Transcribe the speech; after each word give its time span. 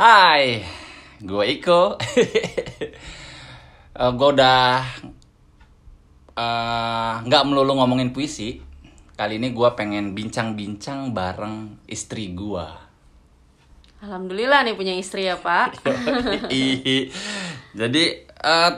Hai, 0.00 0.64
gue 1.20 1.44
Iko. 1.60 1.82
Eh, 4.00 4.12
gue 4.16 4.28
udah 4.32 4.80
eh, 6.40 7.12
nggak 7.20 7.44
melulu 7.44 7.76
ngomongin 7.76 8.16
puisi. 8.16 8.56
Kali 9.12 9.36
ini 9.36 9.52
gue 9.52 9.68
pengen 9.76 10.16
bincang-bincang 10.16 11.12
bareng 11.12 11.84
istri 11.84 12.32
gue. 12.32 12.64
Alhamdulillah 14.00 14.64
nih 14.64 14.72
punya 14.72 14.96
istri 14.96 15.28
ya 15.28 15.36
Pak. 15.36 15.84
Jadi 17.80 18.04
eh, 18.24 18.72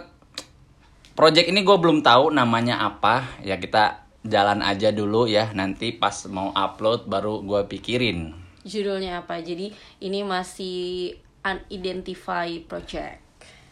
project 1.14 1.46
ini 1.46 1.62
gue 1.62 1.76
belum 1.78 2.02
tahu 2.02 2.34
namanya 2.34 2.82
apa. 2.82 3.38
Ya 3.46 3.62
kita 3.62 4.10
jalan 4.26 4.58
aja 4.58 4.90
dulu 4.90 5.30
ya. 5.30 5.54
Nanti 5.54 5.94
pas 5.94 6.26
mau 6.26 6.50
upload 6.50 7.06
baru 7.06 7.46
gue 7.46 7.62
pikirin. 7.70 8.41
Judulnya 8.62 9.26
apa? 9.26 9.42
Jadi 9.42 9.70
ini 10.02 10.20
masih 10.22 11.12
unidentified 11.42 12.66
project. 12.70 13.18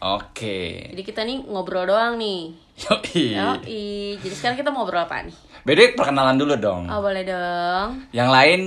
Oke. 0.01 0.91
Jadi 0.91 1.01
kita 1.05 1.21
nih 1.21 1.45
ngobrol 1.45 1.85
doang 1.85 2.17
nih. 2.17 2.51
Yoi. 2.89 3.37
Yoi. 3.37 3.85
Jadi 4.17 4.35
sekarang 4.35 4.57
kita 4.57 4.73
mau 4.73 4.83
ngobrol 4.83 5.05
apa 5.05 5.23
nih? 5.23 5.35
Beda 5.61 5.93
perkenalan 5.93 6.41
dulu 6.41 6.57
dong. 6.57 6.89
Oh 6.89 7.05
boleh 7.05 7.21
dong. 7.21 8.09
Yang 8.09 8.29
lain 8.33 8.61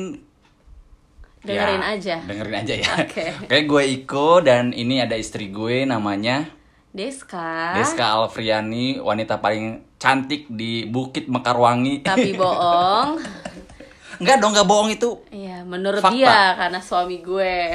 Dengerin 1.45 1.83
ya, 1.84 1.92
aja. 1.92 2.16
Dengerin 2.25 2.56
aja 2.64 2.75
ya. 2.80 2.92
Oke. 3.05 3.25
Oke, 3.45 3.59
gue 3.69 3.83
Iko 4.00 4.41
dan 4.41 4.72
ini 4.72 5.05
ada 5.05 5.12
istri 5.12 5.52
gue 5.52 5.84
namanya 5.84 6.48
Deska. 6.95 7.77
Deska 7.77 8.16
Alfriani, 8.16 9.02
wanita 9.02 9.42
paling 9.42 9.98
cantik 10.00 10.48
di 10.48 10.86
Bukit 10.88 11.28
Mekarwangi. 11.28 12.00
Tapi 12.06 12.33
bohong. 12.38 13.19
Enggak 14.22 14.38
dong, 14.38 14.55
enggak 14.55 14.69
bohong 14.70 14.95
itu. 14.95 15.11
Iya, 15.34 15.44
menurut 15.64 16.00
Fakta. 16.00 16.14
dia 16.14 16.38
karena 16.54 16.80
suami 16.80 17.18
gue. 17.20 17.54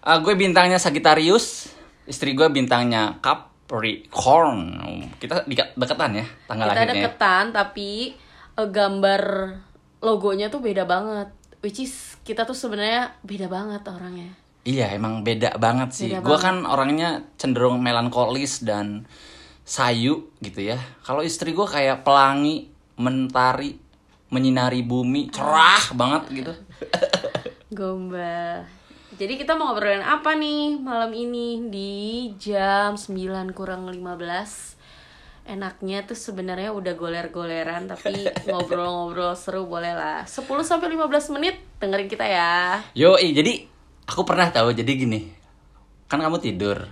Ah, 0.00 0.16
gue 0.16 0.32
bintangnya 0.32 0.80
Sagittarius, 0.80 1.76
istri 2.08 2.32
gue 2.32 2.48
bintangnya 2.48 3.20
Capricorn. 3.20 4.80
Kita 5.20 5.44
dekat 5.44 5.76
deketan 5.76 6.16
ya 6.16 6.26
tanggal 6.48 6.72
kita 6.72 6.80
lahirnya. 6.80 6.94
deketan 7.04 7.44
tapi 7.52 8.16
eh, 8.56 8.68
gambar 8.72 9.22
logonya 10.00 10.48
tuh 10.48 10.64
beda 10.64 10.88
banget. 10.88 11.28
Which 11.60 11.84
is 11.84 12.16
kita 12.24 12.48
tuh 12.48 12.56
sebenarnya 12.56 13.12
beda 13.20 13.52
banget 13.52 13.84
orangnya. 13.92 14.32
Iya, 14.64 14.96
emang 14.96 15.20
beda 15.20 15.60
banget 15.60 15.92
sih. 15.92 16.08
Beda 16.16 16.24
Gue 16.24 16.36
banget. 16.40 16.44
kan 16.48 16.56
orangnya 16.64 17.10
cenderung 17.36 17.84
melankolis 17.84 18.64
dan 18.64 19.04
sayu 19.64 20.32
gitu 20.40 20.64
ya. 20.64 20.80
Kalau 21.04 21.20
istri 21.20 21.52
gue 21.52 21.68
kayak 21.68 22.08
pelangi, 22.08 22.72
mentari, 22.96 23.76
menyinari 24.30 24.86
bumi, 24.86 25.28
cerah 25.28 25.90
banget 25.94 26.22
gitu. 26.30 26.52
Gombal. 27.78 28.66
Jadi 29.20 29.36
kita 29.36 29.52
mau 29.58 29.74
ngobrolin 29.74 30.00
apa 30.00 30.32
nih 30.32 30.80
malam 30.80 31.12
ini 31.12 31.68
di 31.68 31.92
jam 32.40 32.96
9 32.96 33.52
kurang 33.52 33.84
15 33.90 34.00
Enaknya 35.50 36.06
tuh 36.06 36.14
sebenarnya 36.14 36.70
udah 36.70 36.94
goler-goleran 36.94 37.90
tapi 37.90 38.28
ngobrol-ngobrol 38.48 39.34
seru 39.34 39.66
boleh 39.66 39.92
lah 39.92 40.22
10 40.24 40.46
sampai 40.62 40.94
15 40.94 41.34
menit 41.34 41.58
dengerin 41.82 42.06
kita 42.06 42.22
ya 42.22 42.80
Yoi, 42.94 43.34
jadi 43.34 43.66
aku 44.06 44.22
pernah 44.22 44.46
tahu 44.54 44.70
jadi 44.70 44.92
gini. 44.94 45.26
Kan 46.06 46.22
kamu 46.22 46.38
tidur. 46.38 46.86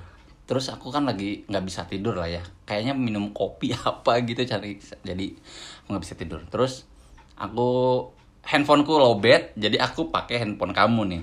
Terus 0.49 0.73
aku 0.75 0.91
kan 0.91 1.07
lagi 1.07 1.47
nggak 1.47 1.65
bisa 1.65 1.87
tidur 1.87 2.19
lah 2.19 2.27
ya. 2.27 2.43
Kayaknya 2.67 2.99
minum 2.99 3.31
kopi 3.31 3.71
apa 3.89 4.19
gitu 4.27 4.43
cari. 4.43 4.81
Jadi 5.07 5.27
aku 5.85 5.87
nggak 5.95 6.03
bisa 6.03 6.15
tidur. 6.19 6.43
Terus 6.51 6.89
aku 7.39 7.71
handphoneku 8.43 8.99
lowbat, 8.99 9.55
jadi 9.55 9.79
aku 9.79 10.11
pakai 10.11 10.43
handphone 10.43 10.75
kamu 10.75 11.03
nih. 11.15 11.23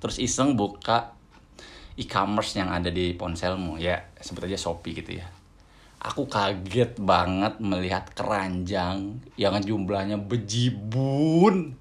Terus 0.00 0.16
iseng 0.18 0.56
buka 0.58 1.14
e-commerce 1.94 2.56
yang 2.56 2.72
ada 2.72 2.88
di 2.88 3.12
ponselmu 3.12 3.76
ya 3.76 4.00
sebut 4.18 4.48
aja 4.48 4.56
Shopee 4.56 4.96
gitu 4.96 5.20
ya. 5.20 5.28
Aku 6.02 6.26
kaget 6.26 6.98
banget 6.98 7.62
melihat 7.62 8.10
keranjang 8.10 9.22
yang 9.38 9.54
jumlahnya 9.62 10.18
bejibun. 10.18 11.78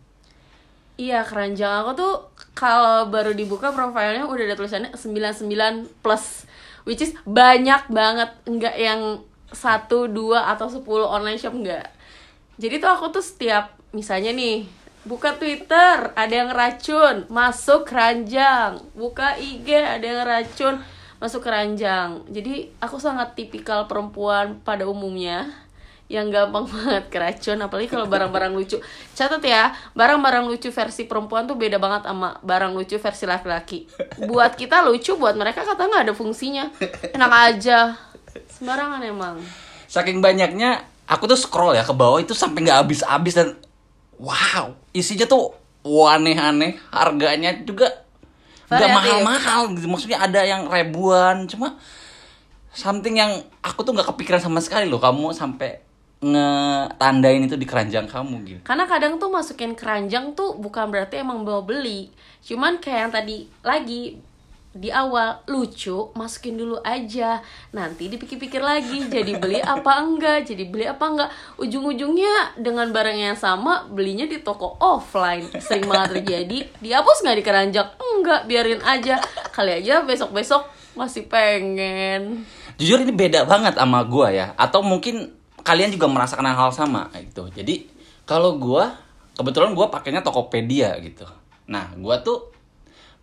Iya 1.02 1.26
keranjang 1.26 1.82
aku 1.82 1.92
tuh 1.98 2.14
kalau 2.54 3.10
baru 3.10 3.34
dibuka 3.34 3.74
profilnya 3.74 4.30
udah 4.30 4.46
ada 4.46 4.54
tulisannya 4.54 4.94
99 4.94 6.04
plus 6.06 6.46
Which 6.86 7.02
is 7.02 7.18
banyak 7.26 7.90
banget 7.90 8.30
Nggak 8.46 8.76
yang 8.78 9.02
satu 9.50 10.06
dua 10.06 10.54
atau 10.54 10.70
10 10.70 10.86
online 11.02 11.42
shop 11.42 11.58
enggak 11.58 11.90
Jadi 12.62 12.78
tuh 12.78 12.94
aku 12.94 13.10
tuh 13.10 13.26
setiap 13.26 13.74
misalnya 13.90 14.30
nih 14.30 14.70
Buka 15.02 15.34
Twitter, 15.34 16.14
ada 16.14 16.30
yang 16.30 16.54
racun, 16.54 17.26
masuk 17.26 17.90
keranjang. 17.90 18.86
Buka 18.94 19.34
IG, 19.34 19.74
ada 19.74 20.06
yang 20.06 20.22
racun, 20.22 20.78
masuk 21.18 21.42
keranjang. 21.42 22.22
Jadi 22.30 22.70
aku 22.78 23.02
sangat 23.02 23.34
tipikal 23.34 23.90
perempuan 23.90 24.62
pada 24.62 24.86
umumnya 24.86 25.50
yang 26.06 26.30
gampang 26.30 26.70
banget 26.74 27.10
keracun 27.10 27.58
apalagi 27.66 27.90
kalau 27.90 28.06
barang-barang 28.06 28.54
lucu. 28.54 28.78
Catat 29.18 29.42
ya 29.42 29.74
barang-barang 29.98 30.46
lucu 30.46 30.70
versi 30.70 31.10
perempuan 31.10 31.50
tuh 31.50 31.58
beda 31.58 31.82
banget 31.82 32.06
sama 32.06 32.38
barang 32.46 32.78
lucu 32.78 33.02
versi 33.02 33.26
laki-laki. 33.26 33.90
Buat 34.30 34.54
kita 34.54 34.86
lucu 34.86 35.18
buat 35.18 35.34
mereka 35.34 35.66
kata 35.66 35.82
nggak 35.82 36.04
ada 36.06 36.14
fungsinya. 36.14 36.70
Enak 37.18 37.32
aja. 37.58 37.98
Sembarangan 38.54 39.02
emang. 39.02 39.42
Saking 39.90 40.22
banyaknya 40.22 40.91
aku 41.10 41.30
tuh 41.30 41.40
scroll 41.40 41.78
ya 41.78 41.84
ke 41.86 41.94
bawah 41.94 42.20
itu 42.22 42.34
sampai 42.34 42.66
nggak 42.66 42.80
habis-habis 42.86 43.34
dan 43.38 43.58
wow 44.22 44.74
isinya 44.94 45.26
tuh 45.26 45.54
aneh-aneh 45.86 46.78
harganya 46.94 47.58
juga 47.66 47.90
nggak 48.72 48.90
mahal-mahal. 48.90 49.74
Gitu 49.76 49.88
maksudnya 49.90 50.22
ada 50.24 50.42
yang 50.46 50.70
ribuan 50.70 51.50
cuma 51.50 51.76
something 52.72 53.20
yang 53.20 53.44
aku 53.60 53.84
tuh 53.84 53.92
nggak 53.92 54.08
kepikiran 54.16 54.40
sama 54.40 54.64
sekali 54.64 54.88
loh 54.88 55.02
kamu 55.02 55.36
sampai 55.36 55.84
ngetandain 56.22 57.42
itu 57.50 57.58
di 57.58 57.66
keranjang 57.66 58.06
kamu 58.06 58.36
gitu. 58.46 58.62
Karena 58.62 58.86
kadang 58.86 59.18
tuh 59.18 59.34
masukin 59.34 59.74
keranjang 59.74 60.38
tuh 60.38 60.54
bukan 60.54 60.94
berarti 60.94 61.26
emang 61.26 61.42
mau 61.42 61.66
beli. 61.66 62.14
Cuman 62.46 62.78
kayak 62.78 63.00
yang 63.10 63.12
tadi 63.12 63.38
lagi 63.66 64.22
di 64.72 64.88
awal 64.88 65.44
lucu 65.52 66.16
masukin 66.16 66.56
dulu 66.56 66.80
aja. 66.80 67.44
Nanti 67.76 68.08
dipikir-pikir 68.08 68.64
lagi 68.64 69.04
jadi 69.12 69.36
beli 69.36 69.60
apa 69.60 70.00
enggak 70.00 70.48
jadi 70.48 70.64
beli 70.72 70.88
apa 70.88 71.06
enggak. 71.12 71.30
Ujung-ujungnya 71.60 72.56
dengan 72.56 72.88
barang 72.96 73.20
yang 73.20 73.36
sama 73.36 73.84
belinya 73.92 74.24
di 74.24 74.40
toko 74.40 74.80
offline. 74.80 75.44
Sering 75.60 75.92
banget 75.92 76.24
terjadi. 76.24 76.60
Dihapus 76.80 77.18
nggak 77.24 77.38
di 77.38 77.44
keranjang 77.44 77.88
enggak 78.00 78.48
biarin 78.48 78.82
aja. 78.84 79.20
Kali 79.52 79.84
aja 79.84 80.08
besok-besok 80.08 80.64
masih 80.96 81.28
pengen. 81.28 82.48
Jujur 82.80 83.04
ini 83.04 83.12
beda 83.12 83.44
banget 83.44 83.76
sama 83.76 84.08
gua 84.08 84.32
ya. 84.32 84.56
Atau 84.56 84.84
mungkin 84.84 85.36
kalian 85.68 85.92
juga 85.92 86.08
merasakan 86.08 86.48
hal 86.48 86.72
sama 86.72 87.12
gitu. 87.20 87.52
Jadi 87.52 87.92
kalau 88.24 88.56
gua 88.56 88.96
kebetulan 89.36 89.76
gua 89.76 89.92
pakainya 89.92 90.24
Tokopedia 90.24 90.96
gitu. 91.04 91.28
Nah 91.68 91.92
gua 92.00 92.24
tuh 92.24 92.51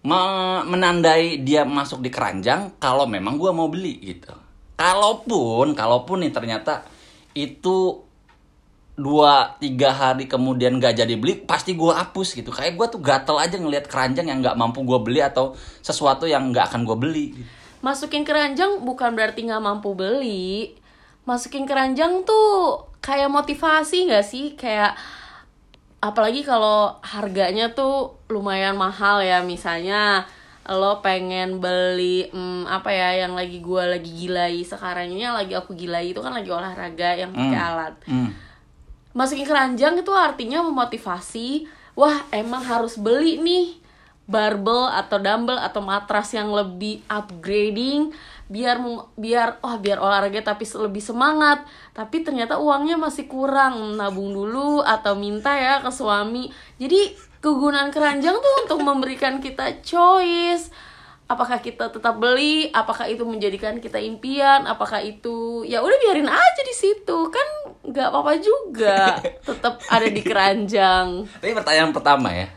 menandai 0.03 1.43
dia 1.43 1.67
masuk 1.67 2.01
di 2.01 2.11
keranjang 2.13 2.79
kalau 2.79 3.05
memang 3.11 3.35
gua 3.35 3.51
mau 3.51 3.67
beli 3.67 3.99
gitu. 3.99 4.31
Kalaupun 4.79 5.75
kalaupun 5.75 6.23
nih 6.23 6.31
ternyata 6.31 6.87
itu 7.35 8.07
dua 8.99 9.55
tiga 9.63 9.95
hari 9.95 10.27
kemudian 10.27 10.83
gak 10.83 10.99
jadi 10.99 11.15
beli 11.15 11.43
pasti 11.43 11.75
gua 11.75 12.03
hapus 12.03 12.39
gitu. 12.39 12.55
Kayak 12.55 12.79
gua 12.79 12.87
tuh 12.91 13.03
gatel 13.03 13.39
aja 13.43 13.59
ngelihat 13.59 13.91
keranjang 13.91 14.31
yang 14.31 14.39
nggak 14.39 14.59
mampu 14.59 14.87
gua 14.87 15.03
beli 15.03 15.19
atau 15.19 15.59
sesuatu 15.83 16.27
yang 16.31 16.51
nggak 16.55 16.71
akan 16.71 16.87
gua 16.87 16.99
beli 16.99 17.35
gitu. 17.35 17.51
masukin 17.79 18.27
keranjang 18.27 18.83
bukan 18.83 19.15
berarti 19.15 19.47
nggak 19.47 19.63
mampu 19.63 19.95
beli. 19.95 20.75
Masukin 21.27 21.67
keranjang 21.67 22.27
tuh 22.27 22.87
kayak 22.99 23.31
motivasi 23.31 24.11
nggak 24.11 24.27
sih? 24.27 24.59
Kayak 24.59 24.99
apalagi 25.99 26.47
kalau 26.47 26.95
harganya 27.03 27.75
tuh 27.75 28.15
lumayan 28.31 28.79
mahal 28.79 29.19
ya 29.19 29.43
misalnya 29.43 30.23
lo 30.69 31.01
pengen 31.01 31.65
beli 31.65 32.29
hmm, 32.29 32.69
apa 32.69 32.93
ya 32.93 33.25
yang 33.25 33.33
lagi 33.33 33.59
gua 33.65 33.89
lagi 33.89 34.13
gilai 34.13 34.61
sekarang 34.63 35.09
ini 35.09 35.25
yang 35.25 35.35
lagi 35.35 35.57
aku 35.57 35.73
gilai 35.73 36.13
itu 36.13 36.21
kan 36.21 36.31
lagi 36.31 36.53
olahraga 36.53 37.17
yang 37.17 37.33
pakai 37.33 37.57
Hmm. 37.57 37.69
alat 37.73 37.95
Hmm. 38.05 38.31
masukin 39.17 39.49
keranjang 39.49 39.97
itu 39.97 40.13
artinya 40.13 40.61
memotivasi 40.61 41.65
wah 41.97 42.21
emang 42.31 42.63
harus 42.63 43.01
beli 43.01 43.41
nih 43.41 43.81
barbel 44.29 44.93
atau 44.93 45.17
dumbbell 45.17 45.57
atau 45.57 45.81
matras 45.81 46.37
yang 46.37 46.53
lebih 46.53 47.01
upgrading 47.09 48.13
biar 48.49 48.81
biar 49.15 49.61
oh 49.61 49.77
biar 49.77 50.01
olahraga 50.01 50.41
tapi 50.41 50.65
lebih 50.65 51.05
semangat. 51.05 51.63
Tapi 51.93 52.25
ternyata 52.25 52.57
uangnya 52.57 52.97
masih 52.97 53.29
kurang. 53.29 54.01
Nabung 54.01 54.33
dulu 54.33 54.81
atau 54.81 55.15
minta 55.15 55.55
ya 55.55 55.85
ke 55.85 55.93
suami. 55.93 56.49
Jadi 56.81 57.13
kegunaan 57.39 57.93
keranjang 57.93 58.35
tuh 58.35 58.55
untuk 58.65 58.81
memberikan 58.83 59.39
kita 59.39 59.85
choice. 59.85 60.73
Apakah 61.29 61.61
kita 61.61 61.93
tetap 61.93 62.17
beli? 62.17 62.73
Apakah 62.73 63.05
itu 63.05 63.21
menjadikan 63.29 63.77
kita 63.85 64.01
impian? 64.01 64.65
Apakah 64.65 65.05
itu 65.05 65.61
ya 65.69 65.85
udah 65.85 65.99
biarin 66.01 66.25
aja 66.25 66.63
di 66.65 66.73
situ. 66.73 67.19
Kan 67.29 67.49
nggak 67.85 68.09
apa-apa 68.09 68.33
juga 68.41 69.21
tetap 69.49 69.77
ada 69.93 70.09
di 70.09 70.25
keranjang. 70.25 71.29
Tapi 71.29 71.53
pertanyaan 71.53 71.93
pertama 71.93 72.33
ya. 72.33 72.49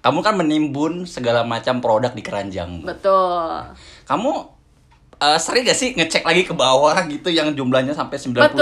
kamu 0.00 0.24
kan 0.24 0.32
menimbun 0.32 1.04
segala 1.04 1.44
macam 1.44 1.84
produk 1.84 2.16
di 2.16 2.24
keranjang. 2.24 2.80
Betul. 2.88 3.76
Kamu 4.08 4.59
eh, 5.20 5.38
sering 5.38 5.62
gak 5.62 5.78
sih 5.78 5.92
ngecek 5.92 6.24
lagi 6.24 6.42
ke 6.48 6.54
bawah 6.56 6.96
gitu 7.06 7.28
yang 7.28 7.52
jumlahnya 7.52 7.92
sampai 7.92 8.16
99 8.16 8.56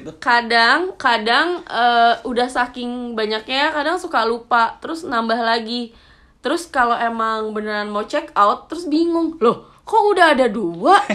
itu? 0.00 0.10
Kadang, 0.18 0.96
kadang 0.96 1.60
eh, 1.68 2.14
udah 2.24 2.48
saking 2.48 3.14
banyaknya, 3.14 3.70
kadang 3.70 4.00
suka 4.00 4.24
lupa, 4.24 4.80
terus 4.80 5.04
nambah 5.04 5.38
lagi. 5.38 5.92
Terus 6.40 6.64
kalau 6.66 6.96
emang 6.96 7.52
beneran 7.52 7.92
mau 7.92 8.08
check 8.08 8.32
out, 8.32 8.66
terus 8.72 8.88
bingung, 8.88 9.36
loh 9.38 9.68
kok 9.84 10.02
udah 10.14 10.26
ada 10.38 10.46
dua? 10.46 10.96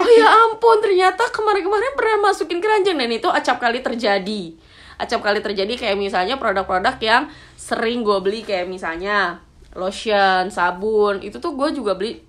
Oh 0.00 0.08
ya 0.08 0.24
ampun, 0.48 0.80
ternyata 0.80 1.28
kemarin-kemarin 1.28 1.92
pernah 1.92 2.32
masukin 2.32 2.56
keranjang 2.56 2.96
dan 2.96 3.12
itu 3.12 3.28
acap 3.28 3.60
kali 3.60 3.84
terjadi. 3.84 4.56
Acap 4.96 5.20
kali 5.20 5.44
terjadi 5.44 5.76
kayak 5.76 6.00
misalnya 6.00 6.40
produk-produk 6.40 6.96
yang 7.04 7.28
sering 7.52 8.00
gue 8.00 8.16
beli 8.24 8.40
kayak 8.40 8.64
misalnya 8.64 9.44
lotion, 9.76 10.48
sabun, 10.48 11.20
itu 11.20 11.36
tuh 11.36 11.52
gue 11.52 11.76
juga 11.76 12.00
beli 12.00 12.24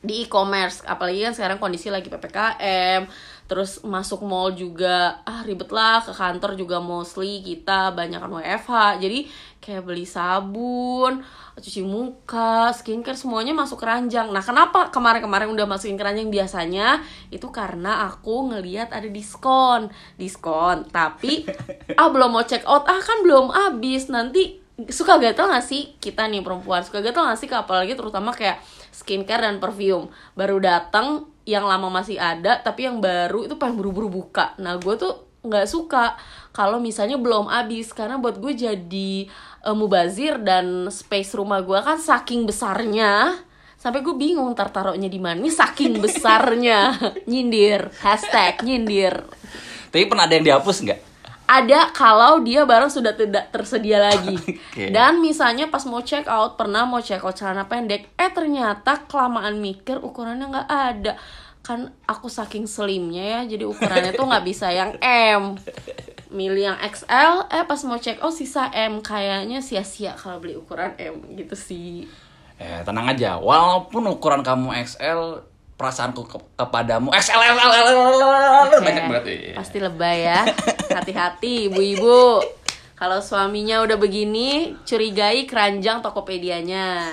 di 0.00 0.24
e-commerce. 0.24 0.80
Apalagi 0.88 1.28
kan 1.28 1.34
sekarang 1.36 1.58
kondisi 1.60 1.92
lagi 1.92 2.08
ppkm 2.08 3.04
terus 3.50 3.82
masuk 3.82 4.22
mall 4.22 4.54
juga 4.54 5.20
ah 5.28 5.44
ribet 5.44 5.68
lah. 5.74 6.00
Ke 6.00 6.16
kantor 6.16 6.56
juga 6.56 6.80
mostly 6.80 7.44
kita 7.44 7.92
banyak 7.92 8.20
kan 8.20 8.30
WFH 8.32 8.72
jadi 9.02 9.18
kayak 9.60 9.84
beli 9.84 10.08
sabun 10.08 11.20
cuci 11.60 11.84
muka 11.84 12.72
skincare 12.72 13.20
semuanya 13.20 13.52
masuk 13.52 13.84
keranjang. 13.84 14.32
Nah 14.32 14.40
kenapa 14.40 14.88
kemarin-kemarin 14.88 15.52
udah 15.52 15.68
masukin 15.68 16.00
keranjang? 16.00 16.32
Biasanya 16.32 17.04
itu 17.28 17.44
karena 17.52 18.08
aku 18.08 18.48
ngeliat 18.48 18.96
ada 18.96 19.06
diskon. 19.06 19.92
Diskon. 20.16 20.88
Tapi 20.88 21.44
ah 22.00 22.08
belum 22.08 22.32
mau 22.32 22.44
check 22.48 22.64
out. 22.64 22.88
Ah 22.88 22.98
kan 22.98 23.20
belum 23.20 23.52
habis. 23.52 24.08
Nanti 24.08 24.56
suka 24.88 25.20
gatel 25.20 25.52
gak 25.52 25.60
sih 25.60 25.92
kita 26.00 26.24
nih 26.32 26.40
perempuan? 26.40 26.80
Suka 26.80 27.04
gatel 27.04 27.28
gak 27.28 27.36
sih 27.36 27.48
apalagi 27.52 27.92
terutama 27.92 28.32
kayak 28.32 28.64
skincare 28.90 29.46
dan 29.46 29.62
perfume. 29.62 30.10
Baru 30.34 30.58
datang 30.62 31.30
yang 31.48 31.66
lama 31.66 31.90
masih 31.90 32.20
ada 32.20 32.60
tapi 32.60 32.86
yang 32.86 33.02
baru 33.02 33.48
itu 33.48 33.56
pengen 33.56 33.80
buru-buru 33.80 34.10
buka. 34.10 34.54
Nah 34.60 34.76
gue 34.78 34.94
tuh 34.94 35.26
nggak 35.40 35.66
suka 35.66 36.14
kalau 36.52 36.78
misalnya 36.78 37.16
belum 37.16 37.50
habis. 37.50 37.90
Karena 37.90 38.20
buat 38.20 38.38
gue 38.38 38.52
jadi 38.54 39.12
uh, 39.66 39.74
mubazir 39.74 40.38
dan 40.42 40.86
space 40.92 41.34
rumah 41.34 41.64
gue 41.64 41.78
kan 41.80 41.98
saking 41.98 42.46
besarnya. 42.46 43.40
Sampai 43.80 44.04
gue 44.04 44.12
bingung 44.12 44.52
ntar 44.52 44.68
taruhnya 44.70 45.08
di 45.08 45.18
mana. 45.18 45.40
Ini 45.40 45.50
saking 45.50 45.98
besarnya. 46.04 46.94
Nyindir. 47.24 47.88
Hashtag 48.04 48.60
nyindir. 48.62 49.24
Tapi 49.90 50.06
pernah 50.06 50.30
ada 50.30 50.38
yang 50.38 50.46
dihapus 50.46 50.86
nggak? 50.86 51.09
Ada 51.50 51.90
kalau 51.90 52.38
dia 52.46 52.62
barang 52.62 52.94
sudah 52.94 53.10
tidak 53.18 53.50
tersedia 53.50 53.98
lagi. 53.98 54.38
Oke. 54.70 54.94
Dan 54.94 55.18
misalnya 55.18 55.66
pas 55.66 55.82
mau 55.82 55.98
check 55.98 56.30
out, 56.30 56.54
pernah 56.54 56.86
mau 56.86 57.02
check 57.02 57.18
out 57.26 57.34
celana 57.34 57.66
pendek, 57.66 58.06
eh 58.14 58.30
ternyata 58.30 59.02
kelamaan 59.10 59.58
mikir 59.58 59.98
ukurannya 59.98 60.46
nggak 60.46 60.70
ada. 60.70 61.18
Kan 61.66 61.90
aku 62.06 62.30
saking 62.30 62.70
slimnya 62.70 63.42
ya, 63.42 63.58
jadi 63.58 63.66
ukurannya 63.66 64.14
tuh 64.14 64.30
nggak 64.30 64.46
bisa 64.46 64.70
yang 64.70 64.94
M. 65.02 65.58
Milih 66.30 66.70
yang 66.70 66.78
XL, 66.78 67.50
eh 67.50 67.66
pas 67.66 67.82
mau 67.82 67.98
check 67.98 68.22
out 68.22 68.30
sisa 68.30 68.70
M. 68.70 69.02
Kayaknya 69.02 69.58
sia-sia 69.58 70.14
kalau 70.14 70.38
beli 70.38 70.54
ukuran 70.54 70.94
M 71.02 71.34
gitu 71.34 71.58
sih. 71.58 72.06
Eh, 72.62 72.80
tenang 72.86 73.10
aja. 73.10 73.42
Walaupun 73.42 74.06
ukuran 74.06 74.46
kamu 74.46 74.70
XL, 74.86 75.49
perasaanku 75.80 76.28
ke- 76.28 76.60
kepadamu 76.60 77.08
XL, 77.08 77.40
XL, 77.40 77.88
banyak 78.84 79.04
banget. 79.08 79.24
iya. 79.32 79.52
Pasti 79.56 79.80
lebay 79.80 80.28
ya. 80.28 80.44
Hati-hati 80.92 81.72
ibu-ibu. 81.72 82.44
Kalau 82.92 83.24
suaminya 83.24 83.80
udah 83.80 83.96
begini, 83.96 84.76
curigai 84.84 85.48
keranjang 85.48 86.04
Tokopedia-nya. 86.04 87.08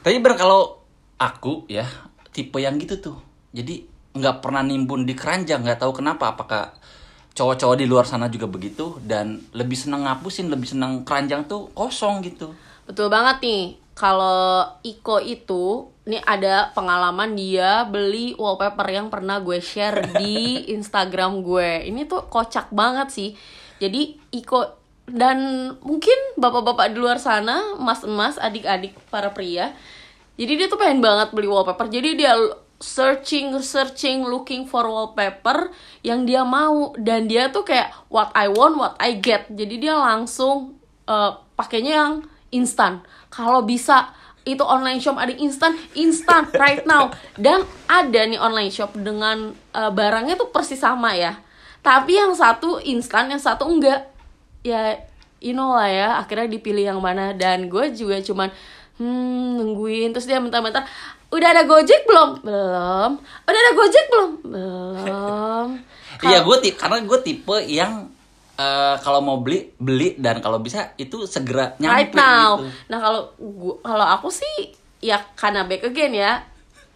Tapi 0.00 0.16
bener 0.24 0.40
kalau 0.40 0.80
aku 1.20 1.68
ya 1.68 1.84
tipe 2.32 2.56
yang 2.56 2.80
gitu 2.80 2.96
tuh. 2.96 3.16
Jadi 3.52 3.84
nggak 4.16 4.40
pernah 4.40 4.64
nimbun 4.64 5.04
di 5.04 5.12
keranjang, 5.12 5.60
nggak 5.60 5.84
tahu 5.84 6.00
kenapa. 6.00 6.32
Apakah 6.32 6.72
cowok-cowok 7.36 7.76
di 7.76 7.84
luar 7.84 8.08
sana 8.08 8.32
juga 8.32 8.48
begitu 8.48 8.96
dan 9.04 9.44
lebih 9.52 9.76
seneng 9.76 10.08
ngapusin, 10.08 10.48
lebih 10.48 10.72
seneng 10.72 11.04
keranjang 11.04 11.44
tuh 11.44 11.68
kosong 11.76 12.24
gitu. 12.24 12.56
Betul 12.88 13.12
banget 13.12 13.44
nih. 13.44 13.64
Kalau 13.92 14.64
Iko 14.80 15.20
itu, 15.20 15.92
nih 16.06 16.22
ada 16.22 16.70
pengalaman 16.70 17.34
dia 17.34 17.82
beli 17.82 18.38
wallpaper 18.38 18.86
yang 18.86 19.10
pernah 19.10 19.42
gue 19.42 19.58
share 19.58 20.14
di 20.14 20.62
Instagram 20.78 21.42
gue. 21.42 21.90
Ini 21.90 22.06
tuh 22.06 22.30
kocak 22.30 22.70
banget 22.70 23.10
sih. 23.10 23.30
Jadi 23.82 24.16
Iko 24.32 24.86
dan 25.06 25.70
mungkin 25.82 26.18
bapak-bapak 26.38 26.94
di 26.94 26.98
luar 26.98 27.18
sana, 27.22 27.78
mas-mas, 27.78 28.38
adik-adik 28.38 28.94
para 29.10 29.30
pria. 29.30 29.74
Jadi 30.38 30.52
dia 30.58 30.66
tuh 30.70 30.78
pengen 30.78 31.02
banget 31.02 31.34
beli 31.34 31.50
wallpaper. 31.50 31.90
Jadi 31.90 32.18
dia 32.18 32.38
searching 32.76 33.56
searching 33.64 34.20
looking 34.28 34.68
for 34.68 34.84
wallpaper 34.84 35.72
yang 36.04 36.28
dia 36.28 36.44
mau 36.44 36.92
dan 37.00 37.24
dia 37.24 37.48
tuh 37.48 37.64
kayak 37.64 37.88
what 38.12 38.30
I 38.36 38.46
want 38.46 38.78
what 38.78 38.94
I 39.02 39.18
get. 39.18 39.50
Jadi 39.50 39.80
dia 39.82 39.98
langsung 39.98 40.78
eh, 41.08 41.32
pakainya 41.58 41.92
yang 41.98 42.14
instan. 42.52 43.02
Kalau 43.32 43.64
bisa 43.64 44.12
itu 44.46 44.62
online 44.62 45.02
shop 45.02 45.18
ada 45.18 45.34
instan, 45.34 45.74
instan 45.98 46.46
right 46.54 46.86
now. 46.86 47.10
Dan 47.34 47.66
ada 47.90 48.20
nih 48.22 48.38
online 48.38 48.70
shop 48.70 48.94
dengan 48.94 49.52
eh, 49.74 49.90
barangnya 49.90 50.38
tuh 50.38 50.54
persis 50.54 50.78
sama 50.78 51.12
ya. 51.18 51.34
Tapi 51.82 52.14
yang 52.14 52.32
satu 52.32 52.78
instan, 52.80 53.26
yang 53.28 53.42
satu 53.42 53.66
enggak. 53.66 54.06
Ya 54.62 55.02
you 55.42 55.52
know 55.52 55.74
lah 55.74 55.90
ya, 55.90 56.08
akhirnya 56.22 56.46
dipilih 56.46 56.94
yang 56.94 57.00
mana 57.02 57.34
dan 57.34 57.66
gue 57.66 57.92
juga 57.92 58.22
cuman 58.22 58.48
hmm 58.96 59.60
nungguin 59.60 60.08
terus 60.16 60.24
dia 60.24 60.40
bentar-bentar 60.40 60.88
udah 61.28 61.48
ada 61.52 61.68
gojek 61.68 62.08
belum 62.08 62.40
belum 62.40 63.10
udah 63.20 63.60
ada 63.60 63.72
gojek 63.76 64.04
belum 64.08 64.30
belum 64.46 65.68
Iya, 66.24 66.48
gue 66.48 66.56
karena 66.72 67.04
gue 67.04 67.18
tipe 67.20 67.56
yang 67.68 68.08
eh, 68.56 68.96
kalau 69.00 69.20
mau 69.20 69.38
beli 69.40 69.72
beli 69.76 70.16
dan 70.16 70.40
kalau 70.40 70.58
bisa 70.58 70.92
itu 70.96 71.24
segera 71.28 71.76
nyampe 71.76 71.92
right 71.92 72.12
now. 72.12 72.56
gitu. 72.56 72.66
Nah 72.88 72.98
kalau 72.98 73.20
gua 73.38 73.74
kalau 73.84 74.06
aku 74.06 74.28
sih 74.32 74.72
ya 75.00 75.20
karena 75.34 75.64
back 75.64 75.84
again 75.84 76.14
ya. 76.14 76.32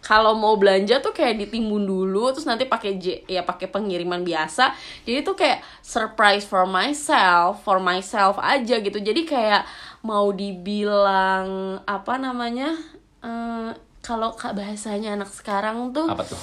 Kalau 0.01 0.33
mau 0.33 0.57
belanja 0.57 0.97
tuh 0.97 1.13
kayak 1.13 1.37
ditimbun 1.37 1.85
dulu 1.85 2.33
terus 2.33 2.49
nanti 2.49 2.65
pakai 2.65 2.97
J 2.97 3.21
ya 3.29 3.45
pakai 3.45 3.69
pengiriman 3.69 4.25
biasa. 4.25 4.73
Jadi 5.05 5.21
tuh 5.21 5.37
kayak 5.37 5.61
surprise 5.85 6.41
for 6.41 6.65
myself, 6.65 7.61
for 7.61 7.77
myself 7.77 8.41
aja 8.41 8.81
gitu. 8.81 8.97
Jadi 8.97 9.29
kayak 9.29 9.61
mau 10.01 10.33
dibilang 10.33 11.77
apa 11.85 12.17
namanya? 12.17 12.73
eh, 13.21 13.69
kalau 14.01 14.33
bahasanya 14.33 15.13
anak 15.13 15.29
sekarang 15.29 15.93
tuh 15.93 16.09
Apa 16.09 16.25
tuh? 16.25 16.41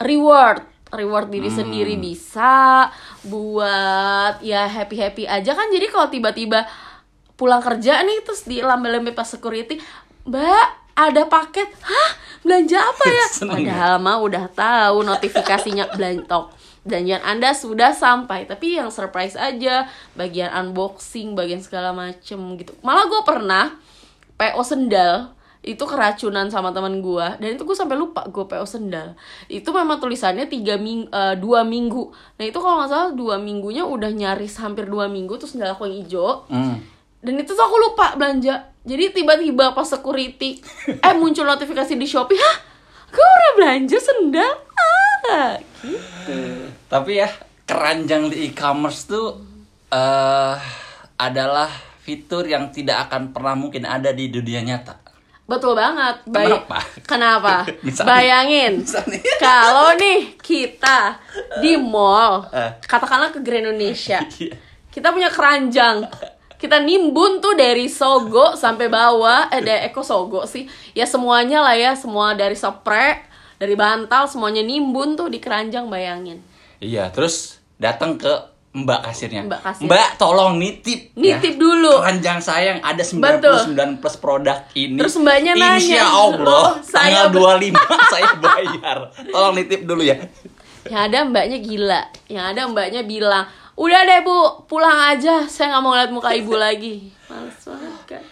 reward 0.00 0.64
reward 0.94 1.28
diri 1.28 1.50
Hmm. 1.50 1.58
sendiri 1.60 1.94
bisa 1.98 2.88
buat 3.26 4.40
ya 4.44 4.68
happy 4.68 4.96
happy 4.96 5.24
aja 5.28 5.52
kan. 5.52 5.68
Jadi 5.72 5.86
kalau 5.90 6.08
tiba-tiba 6.08 6.64
pulang 7.34 7.60
kerja 7.60 8.00
nih 8.06 8.22
terus 8.22 8.46
di 8.46 8.62
lambe-lambe 8.62 9.10
pas 9.10 9.26
security 9.26 9.80
mbak 10.24 10.68
ada 10.94 11.26
paket. 11.26 11.68
Hah? 11.82 12.10
Belanja 12.46 12.78
apa 12.78 13.04
ya? 13.10 13.26
Seneng 13.42 13.66
padahal 13.66 13.98
mah 13.98 14.18
udah 14.22 14.44
tahu 14.52 15.02
notifikasinya 15.02 15.90
belantok 15.92 16.54
belanjaan 16.86 17.24
anda 17.24 17.50
sudah 17.50 17.90
sampai. 17.90 18.46
Tapi 18.46 18.78
yang 18.78 18.94
surprise 18.94 19.34
aja 19.34 19.90
bagian 20.14 20.52
unboxing 20.54 21.34
bagian 21.34 21.58
segala 21.58 21.90
macem 21.90 22.38
gitu. 22.60 22.76
Malah 22.84 23.10
gue 23.10 23.22
pernah 23.26 23.74
PO 24.38 24.62
sendal 24.62 25.33
itu 25.64 25.80
keracunan 25.88 26.52
sama 26.52 26.70
teman 26.76 27.00
gua. 27.00 27.40
Dan 27.40 27.56
itu 27.56 27.64
gue 27.64 27.72
sampai 27.72 27.96
lupa 27.96 28.28
gue 28.28 28.44
PO 28.44 28.66
sendal. 28.68 29.16
Itu 29.48 29.72
memang 29.72 29.96
tulisannya 29.96 30.44
tiga 30.46 30.76
ming 30.76 31.08
eh, 31.08 31.34
dua 31.40 31.64
minggu. 31.64 32.12
Nah 32.36 32.44
itu 32.44 32.58
kalau 32.60 32.84
nggak 32.84 32.90
salah 32.92 33.10
dua 33.16 33.40
minggunya 33.40 33.88
udah 33.88 34.12
nyaris 34.12 34.60
hampir 34.60 34.84
dua 34.84 35.08
minggu 35.08 35.40
terus 35.40 35.56
sendal 35.56 35.72
aku 35.72 35.88
yang 35.88 36.04
hijau. 36.04 36.44
Hmm. 36.52 36.78
dan 37.24 37.40
itu 37.40 37.56
tuh 37.56 37.64
aku 37.64 37.76
lupa 37.80 38.20
belanja. 38.20 38.68
Jadi 38.84 39.16
tiba-tiba 39.16 39.72
pas 39.72 39.88
security 39.88 40.60
eh 41.08 41.14
muncul 41.16 41.48
notifikasi 41.48 41.96
di 41.96 42.04
shopee 42.04 42.36
hah? 42.36 42.56
Gue 43.08 43.24
udah 43.24 43.52
belanja 43.56 43.96
sendal? 43.96 44.52
Ah 45.32 45.56
gitu. 45.80 46.68
Tapi 46.88 47.10
ya 47.20 47.28
keranjang 47.64 48.28
di 48.28 48.52
e-commerce 48.52 49.08
tuh 49.08 49.40
eh 49.88 50.56
adalah 51.16 51.70
fitur 52.04 52.44
yang 52.44 52.68
tidak 52.68 53.08
akan 53.08 53.32
pernah 53.32 53.56
mungkin 53.56 53.88
ada 53.88 54.12
di 54.12 54.28
dunia 54.28 54.60
nyata. 54.60 55.03
Betul 55.44 55.76
banget. 55.76 56.24
Bay- 56.24 56.48
Kenapa? 56.48 56.78
Kenapa? 57.04 57.54
Misalnya- 57.86 58.08
Bayangin. 58.10 58.72
misalnya. 58.80 59.20
Kalau 59.44 59.92
nih 59.94 60.40
kita 60.40 61.20
di 61.60 61.76
mall, 61.76 62.48
Eh. 62.48 62.80
katakanlah 62.80 63.28
ke 63.28 63.40
Grand 63.40 63.68
Indonesia. 63.68 64.24
Iya. 64.40 64.56
Kita 64.88 65.10
punya 65.10 65.26
keranjang. 65.28 66.06
Kita 66.54 66.78
nimbun 66.78 67.42
tuh 67.42 67.52
dari 67.52 67.90
Sogo 67.90 68.54
sampai 68.54 68.86
bawah, 68.86 69.50
eh 69.50 69.58
dari 69.58 69.84
Eko 69.84 70.00
Sogo 70.00 70.46
sih. 70.46 70.64
Ya 70.92 71.04
semuanya 71.04 71.60
lah 71.60 71.74
ya, 71.74 71.92
semua 71.92 72.32
dari 72.32 72.54
spray, 72.54 73.20
dari 73.58 73.74
bantal 73.74 74.24
semuanya 74.24 74.62
nimbun 74.62 75.12
tuh 75.12 75.26
di 75.26 75.36
keranjang 75.36 75.90
bayangin. 75.90 76.38
Iya, 76.78 77.10
terus 77.10 77.58
datang 77.76 78.16
ke 78.16 78.30
Mbak 78.74 79.00
kasirnya. 79.06 79.46
Mbak 79.46 79.60
kasir. 79.62 79.86
Mbak 79.86 80.08
tolong 80.18 80.58
nitip. 80.58 81.14
ya. 81.14 81.38
Nitip 81.38 81.54
dulu. 81.54 82.02
Keranjang 82.02 82.42
sayang 82.42 82.78
ada 82.82 82.98
Betul. 82.98 83.70
99 83.70 84.02
plus 84.02 84.16
produk 84.18 84.66
ini. 84.74 84.98
Terus 84.98 85.14
mbaknya 85.14 85.54
nanya, 85.54 85.78
Insya 85.78 86.02
Allah 86.04 86.42
"Oh, 86.42 86.70
saya 86.82 87.30
tanggal 87.30 87.54
25 87.70 87.78
saya 88.12 88.30
bayar. 88.34 88.98
Tolong 89.30 89.54
nitip 89.54 89.86
dulu 89.86 90.02
ya. 90.02 90.18
Yang 90.84 91.00
ada 91.06 91.18
mbaknya 91.22 91.58
gila. 91.62 92.00
Yang 92.26 92.44
ada 92.50 92.60
mbaknya 92.66 93.02
bilang, 93.06 93.46
udah 93.72 94.00
deh 94.02 94.20
bu, 94.20 94.36
pulang 94.66 94.98
aja. 95.06 95.46
Saya 95.46 95.70
nggak 95.70 95.82
mau 95.82 95.94
lihat 95.94 96.10
muka 96.10 96.34
ibu 96.34 96.58
lagi. 96.66 97.14
Males 97.30 97.54
banget 97.62 98.02
kan. 98.10 98.22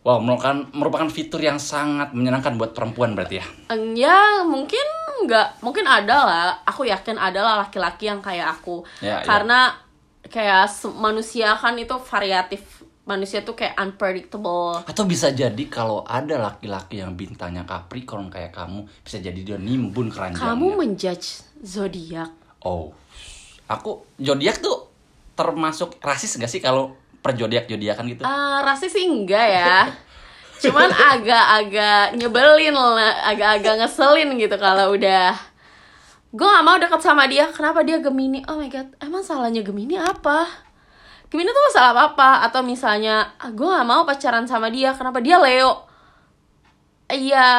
Wow, 0.00 0.16
merupakan 0.16 0.56
merupakan 0.72 1.08
fitur 1.12 1.44
yang 1.44 1.60
sangat 1.60 2.16
menyenangkan 2.16 2.56
buat 2.56 2.72
perempuan 2.72 3.12
berarti 3.12 3.36
ya. 3.36 3.46
Ya 3.92 4.18
mungkin 4.48 4.80
nggak, 5.24 5.60
mungkin 5.60 5.84
ada 5.84 6.16
lah. 6.20 6.44
Aku 6.64 6.84
yakin 6.84 7.16
ada 7.16 7.40
lah 7.40 7.54
laki-laki 7.62 8.06
yang 8.06 8.20
kayak 8.20 8.60
aku. 8.60 8.84
Ya, 9.00 9.20
ya. 9.20 9.26
Karena 9.26 9.74
kayak 10.22 10.68
se- 10.68 10.92
manusia 10.92 11.52
kan 11.54 11.74
itu 11.74 11.96
variatif. 12.00 12.62
Manusia 13.04 13.42
tuh 13.42 13.58
kayak 13.58 13.74
unpredictable. 13.74 14.86
Atau 14.86 15.02
bisa 15.04 15.32
jadi 15.32 15.64
kalau 15.66 16.06
ada 16.06 16.38
laki-laki 16.38 17.00
yang 17.00 17.16
bintangnya 17.16 17.66
Capricorn 17.66 18.30
kayak 18.30 18.54
kamu, 18.54 18.86
bisa 19.02 19.18
jadi 19.18 19.40
dia 19.40 19.58
nimbun 19.58 20.12
keranjangnya. 20.12 20.54
Kamu 20.54 20.66
menjudge 20.78 21.42
zodiak. 21.58 22.30
Oh, 22.60 22.92
aku 23.66 24.04
zodiak 24.14 24.60
tuh 24.60 24.86
termasuk 25.34 25.96
rasis 25.98 26.36
gak 26.36 26.52
sih 26.52 26.60
kalau 26.60 26.92
per 27.18 27.34
zodiak 27.34 27.66
zodiakan 27.66 28.04
gitu? 28.08 28.22
Eh, 28.22 28.58
rasis 28.62 28.92
sih 28.92 29.08
enggak 29.08 29.46
ya. 29.48 29.74
Cuman 30.60 30.92
agak-agak 30.92 32.20
nyebelin 32.20 32.76
lah, 32.76 33.24
agak-agak 33.32 33.80
ngeselin 33.80 34.36
gitu 34.36 34.56
kalau 34.60 34.92
udah 34.92 35.32
gue 36.30 36.46
gak 36.46 36.66
mau 36.66 36.76
deket 36.78 37.00
sama 37.02 37.26
dia. 37.26 37.48
Kenapa 37.50 37.82
dia 37.82 37.98
Gemini? 37.98 38.44
Oh 38.46 38.60
my 38.60 38.68
god, 38.70 38.88
emang 39.02 39.24
salahnya 39.24 39.64
Gemini 39.66 39.98
apa? 39.98 40.46
Gemini 41.32 41.50
tuh 41.50 41.74
salah 41.74 42.12
apa? 42.12 42.44
Atau 42.46 42.62
misalnya 42.62 43.34
gue 43.50 43.66
gak 43.66 43.88
mau 43.88 44.04
pacaran 44.06 44.46
sama 44.46 44.70
dia. 44.70 44.94
Kenapa 44.94 45.18
dia 45.18 45.40
Leo? 45.40 45.90
Iya, 47.10 47.50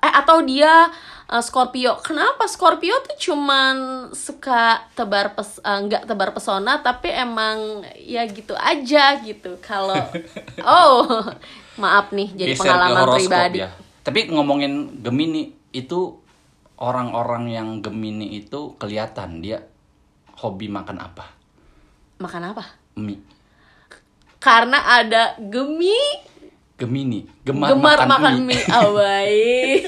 eh 0.00 0.12
atau 0.16 0.40
dia 0.40 0.88
eh, 1.28 1.42
Scorpio. 1.44 2.00
Kenapa 2.00 2.48
Scorpio 2.48 2.96
tuh 3.04 3.16
cuman 3.20 4.08
suka 4.16 4.88
tebar 4.96 5.36
pes 5.36 5.60
eh, 5.60 5.78
nggak 5.84 6.08
tebar 6.08 6.32
pesona 6.32 6.80
tapi 6.80 7.12
emang 7.12 7.84
ya 8.00 8.24
gitu 8.24 8.56
aja 8.56 9.20
gitu. 9.20 9.60
Kalau 9.60 10.00
oh, 10.64 11.20
maaf 11.80 12.12
nih 12.12 12.28
jadi 12.36 12.52
ke 12.52 12.60
pengalaman 12.60 13.04
pribadi. 13.16 13.58
ya. 13.64 13.70
Tapi 14.02 14.28
ngomongin 14.34 15.00
Gemini 15.00 15.54
itu 15.72 16.18
orang-orang 16.82 17.48
yang 17.48 17.68
Gemini 17.80 18.36
itu 18.36 18.74
kelihatan 18.76 19.40
dia 19.40 19.62
hobi 20.42 20.66
makan 20.66 20.98
apa? 20.98 21.30
Makan 22.18 22.42
apa? 22.54 22.64
Mie. 22.98 23.22
Karena 24.42 24.98
ada 24.98 25.38
Gemi 25.38 25.94
Gemini, 26.82 27.22
gemar, 27.46 27.78
gemar 27.78 27.94
makan, 27.94 28.08
makan, 28.10 28.34
mie. 28.42 28.58
mie. 28.58 28.64
Oh, 28.74 28.90
baik. 28.98 29.80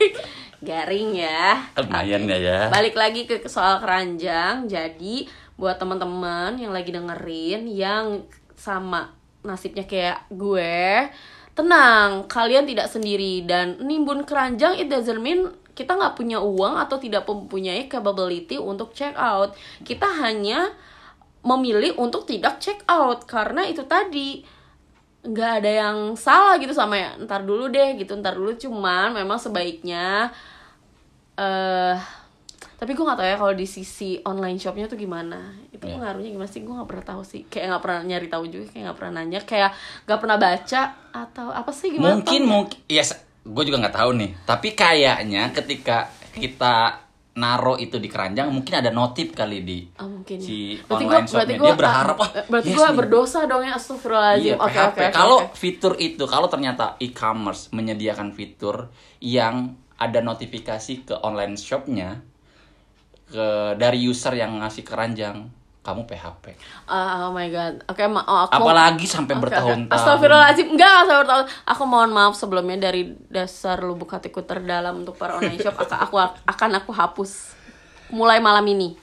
Garing 0.66 1.14
ya. 1.14 1.62
Lumayan 1.78 2.26
ya 2.26 2.36
ya. 2.42 2.58
Balik 2.74 2.98
lagi 2.98 3.24
ke 3.30 3.38
soal 3.46 3.78
keranjang. 3.78 4.66
Jadi 4.66 5.30
buat 5.54 5.78
teman-teman 5.78 6.58
yang 6.58 6.74
lagi 6.74 6.90
dengerin 6.90 7.70
yang 7.70 8.26
sama 8.58 9.14
nasibnya 9.42 9.84
kayak 9.88 10.28
gue, 10.32 11.08
tenang, 11.56 12.28
kalian 12.28 12.64
tidak 12.68 12.88
sendiri. 12.88 13.44
Dan 13.44 13.80
nimbun 13.84 14.24
keranjang 14.24 14.76
it 14.80 14.88
doesn't 14.88 15.20
mean 15.20 15.48
kita 15.74 15.96
nggak 15.96 16.16
punya 16.18 16.38
uang 16.40 16.76
atau 16.76 17.00
tidak 17.00 17.24
mempunyai 17.24 17.88
capability 17.88 18.60
untuk 18.60 18.92
check 18.92 19.16
out. 19.16 19.56
Kita 19.80 20.06
hanya 20.20 20.72
memilih 21.40 21.96
untuk 21.96 22.28
tidak 22.28 22.60
check 22.60 22.84
out 22.84 23.24
karena 23.24 23.64
itu 23.64 23.80
tadi 23.88 24.44
nggak 25.20 25.52
ada 25.64 25.70
yang 25.88 25.98
salah 26.16 26.60
gitu 26.60 26.76
sama 26.76 27.00
ya. 27.00 27.10
Ntar 27.16 27.48
dulu 27.48 27.72
deh 27.72 27.96
gitu 27.96 28.12
ntar 28.20 28.36
dulu. 28.36 28.52
Cuman 28.56 29.16
memang 29.16 29.40
sebaiknya 29.40 30.28
eh 31.40 32.19
tapi 32.80 32.90
gue 32.90 33.04
nggak 33.04 33.14
tahu 33.14 33.28
ya 33.28 33.36
kalau 33.36 33.52
di 33.52 33.66
sisi 33.66 34.16
online 34.22 34.56
shopnya 34.56 34.86
tuh 34.86 34.96
gimana 34.96 35.36
itu 35.68 35.80
Iya. 35.82 35.94
pengaruhnya 35.94 36.30
gimana 36.30 36.48
sih 36.48 36.60
gue 36.60 36.72
nggak 36.72 36.88
pernah 36.88 37.04
tahu 37.06 37.22
sih 37.22 37.44
kayak 37.44 37.66
nggak 37.68 37.82
pernah 37.82 38.00
nyari 38.02 38.26
tahu 38.26 38.44
juga 38.46 38.64
kayak 38.66 38.82
nggak 38.82 38.98
pernah 38.98 39.12
nanya 39.14 39.40
kayak 39.42 39.70
nggak 40.02 40.18
pernah 40.18 40.36
baca 40.36 40.82
atau 41.10 41.46
apa 41.50 41.70
sih 41.70 41.88
gimana 41.90 42.16
mungkin 42.16 42.40
Tau 42.40 42.50
mungkin 42.50 42.78
ya 42.86 43.04
gue 43.42 43.62
juga 43.62 43.78
nggak 43.78 43.94
tahu 43.94 44.10
nih 44.16 44.30
tapi 44.42 44.68
kayaknya 44.72 45.42
ketika 45.50 45.98
kita 46.30 46.74
naro 47.32 47.76
itu 47.76 47.96
di 47.96 48.04
keranjang 48.04 48.48
mungkin 48.48 48.74
ada 48.74 48.90
notif 48.90 49.32
kali 49.32 49.60
di 49.60 49.78
Oh, 49.96 50.08
mungkin 50.10 50.36
ya. 50.36 50.42
si 50.42 50.58
berarti 50.82 51.04
online 51.06 51.24
berarti 51.24 51.30
shopnya. 51.30 51.56
gue 51.56 51.66
dia 51.66 51.76
berharap 51.78 52.16
oh 52.16 52.28
berarti 52.48 52.68
yes 52.68 52.76
gue 52.76 52.88
berdosa 52.92 53.38
dong 53.44 53.62
ya 53.62 53.72
astagfirullahaladzim 53.72 54.44
Iya, 54.46 54.54
oke 54.56 54.66
PHP. 54.68 54.80
oke 54.82 55.00
oke, 55.00 55.14
Kalau 55.14 55.38
oke. 55.38 55.54
fitur 55.54 55.92
itu, 55.96 56.24
kalau 56.26 56.48
ternyata 56.48 56.84
e-commerce 56.98 57.70
menyediakan 57.70 58.28
fitur 58.30 58.88
yang 59.20 59.54
ada 59.94 60.20
notifikasi 60.20 61.04
ke 61.04 61.14
online 61.18 61.54
shopnya 61.54 62.24
ke 63.30 63.46
dari 63.78 64.02
user 64.02 64.34
yang 64.34 64.58
ngasih 64.58 64.82
keranjang, 64.82 65.46
kamu 65.80 66.04
PHP. 66.04 66.44
Ah, 66.84 67.30
oh 67.30 67.32
my 67.32 67.48
god 67.48 67.80
oke 67.88 68.02
ma- 68.10 68.26
oh, 68.26 68.44
aku 68.44 68.52
Apalagi 68.60 69.06
sampai 69.08 69.38
oke. 69.38 69.48
bertahun-tahun. 69.48 69.94
Astagfirullahaladzim 69.96 70.66
Enggak, 70.74 70.90
enggak 70.90 71.06
sampai 71.08 71.20
bertahun 71.24 71.46
Aku 71.70 71.82
mohon 71.88 72.10
maaf 72.12 72.34
sebelumnya 72.36 72.90
dari 72.90 73.02
dasar 73.30 73.80
lubuk 73.80 74.10
hatiku 74.10 74.42
terdalam 74.44 75.00
Untuk 75.00 75.16
para 75.16 75.38
online 75.38 75.56
shop 75.56 75.78
Akan 75.78 75.98
aku, 76.02 76.16
akan 76.20 76.70
aku 76.76 76.90
hapus 76.92 77.54
Mulai 78.10 78.42
malam 78.42 78.66
ini 78.66 78.98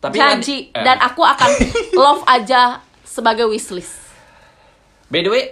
Tapi 0.00 0.16
Janji 0.16 0.72
eh, 0.72 0.82
Dan 0.82 0.98
aku 0.98 1.22
akan 1.22 1.50
love 2.02 2.24
aja 2.26 2.80
sebagai 3.04 3.46
wishlist 3.46 3.94
By 5.08 5.22
the 5.22 5.30
way, 5.32 5.44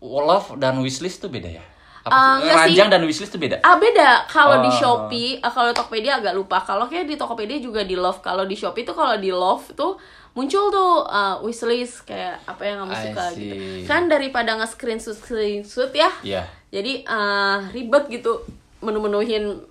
love 0.00 0.56
dan 0.60 0.80
wishlist 0.80 1.24
tuh 1.24 1.32
beda 1.32 1.48
ya? 1.48 1.64
Apa 2.06 2.38
sih? 2.38 2.46
sih. 2.46 2.54
Ranjang 2.54 2.88
dan 2.88 3.02
wishlist 3.02 3.32
tuh 3.34 3.42
beda? 3.42 3.56
Ah 3.66 3.76
beda 3.76 4.30
kalau 4.30 4.62
di 4.62 4.70
Oh. 4.70 4.78
Shopee, 4.78 5.42
ah, 5.42 5.50
kalau 5.50 5.74
di 5.74 5.76
Tokopedia 5.76 6.22
agak 6.22 6.34
lupa. 6.38 6.62
Kalau 6.62 6.86
kayak 6.86 7.10
di 7.10 7.18
Tokopedia 7.18 7.58
juga 7.58 7.82
di 7.82 7.98
Love. 7.98 8.22
Kalau 8.22 8.46
di 8.46 8.54
Shopee 8.54 8.86
tuh 8.86 8.94
kalau 8.94 9.18
di 9.18 9.34
Love 9.34 9.74
tuh 9.74 9.98
muncul 10.36 10.68
tuh 10.68 11.02
uh, 11.08 11.40
wishlist 11.40 12.04
kayak 12.04 12.38
apa 12.44 12.62
yang 12.62 12.84
kamu 12.84 12.94
suka 12.94 13.24
gitu. 13.34 13.54
Kan 13.88 14.06
daripada 14.06 14.54
nge-screenshot 14.60 15.16
screenshot 15.16 15.90
ya. 15.90 16.12
Iya. 16.22 16.42
Jadi 16.70 17.02
uh, 17.08 17.66
ribet 17.72 18.06
gitu 18.12 18.44
menu-menuhin 18.84 19.64